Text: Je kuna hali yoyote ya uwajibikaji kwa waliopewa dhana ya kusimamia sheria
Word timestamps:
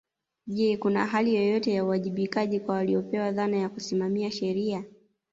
Je 0.47 0.77
kuna 0.77 1.05
hali 1.05 1.35
yoyote 1.35 1.73
ya 1.73 1.85
uwajibikaji 1.85 2.59
kwa 2.59 2.75
waliopewa 2.75 3.31
dhana 3.31 3.57
ya 3.57 3.69
kusimamia 3.69 4.31
sheria 4.31 4.83